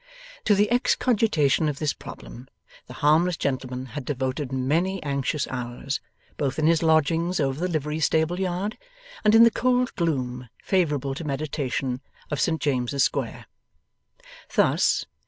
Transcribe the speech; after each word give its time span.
To 0.45 0.55
the 0.55 0.67
excogitation 0.71 1.69
of 1.69 1.77
this 1.77 1.93
problem, 1.93 2.47
the 2.87 2.95
harmless 3.05 3.37
gentleman 3.37 3.85
had 3.93 4.03
devoted 4.03 4.51
many 4.51 5.03
anxious 5.03 5.47
hours, 5.49 6.01
both 6.37 6.57
in 6.57 6.65
his 6.65 6.81
lodgings 6.81 7.39
over 7.39 7.59
the 7.59 7.67
livery 7.67 7.99
stable 7.99 8.39
yard, 8.39 8.79
and 9.23 9.35
in 9.35 9.43
the 9.43 9.51
cold 9.51 9.93
gloom, 9.93 10.49
favourable 10.63 11.13
to 11.13 11.23
meditation, 11.23 12.01
of 12.31 12.39
Saint 12.41 12.59
James's 12.61 13.03
Square. 13.03 13.45
Thus. 14.55 15.05